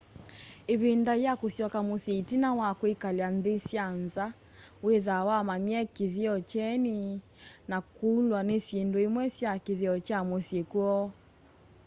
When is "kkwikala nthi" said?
2.73-3.55